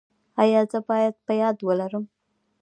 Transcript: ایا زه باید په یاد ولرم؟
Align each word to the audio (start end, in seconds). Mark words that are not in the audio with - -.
ایا 0.41 0.61
زه 0.71 0.79
باید 0.89 1.13
په 1.25 1.33
یاد 1.41 1.57
ولرم؟ 1.63 2.05